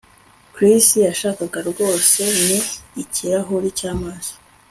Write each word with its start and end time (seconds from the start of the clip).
Chris 0.53 0.85
yashakaga 1.07 1.59
rwose 1.69 2.21
ni 2.45 2.59
ikirahuri 3.03 3.67
cyamazi 3.79 4.31